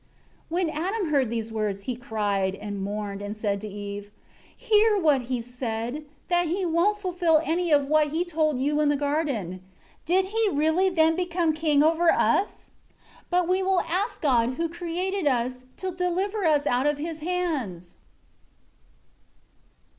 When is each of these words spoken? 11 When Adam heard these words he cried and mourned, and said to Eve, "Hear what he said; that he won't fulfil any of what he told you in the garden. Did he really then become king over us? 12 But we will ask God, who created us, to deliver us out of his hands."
11 0.49 0.67
When 0.67 0.75
Adam 0.75 1.09
heard 1.11 1.29
these 1.29 1.51
words 1.51 1.83
he 1.83 1.95
cried 1.95 2.55
and 2.55 2.81
mourned, 2.81 3.21
and 3.21 3.37
said 3.37 3.61
to 3.61 3.67
Eve, 3.67 4.09
"Hear 4.57 4.97
what 4.97 5.21
he 5.29 5.43
said; 5.43 6.05
that 6.27 6.47
he 6.47 6.65
won't 6.65 6.97
fulfil 6.99 7.39
any 7.45 7.71
of 7.71 7.85
what 7.85 8.07
he 8.07 8.25
told 8.25 8.59
you 8.59 8.81
in 8.81 8.89
the 8.89 8.95
garden. 8.95 9.61
Did 10.07 10.25
he 10.33 10.49
really 10.51 10.89
then 10.89 11.15
become 11.15 11.53
king 11.53 11.83
over 11.83 12.11
us? 12.11 12.71
12 13.29 13.29
But 13.29 13.47
we 13.47 13.61
will 13.61 13.81
ask 13.81 14.19
God, 14.21 14.55
who 14.55 14.67
created 14.69 15.27
us, 15.27 15.65
to 15.77 15.91
deliver 15.91 16.45
us 16.45 16.65
out 16.65 16.87
of 16.87 16.97
his 16.97 17.19
hands." 17.19 17.95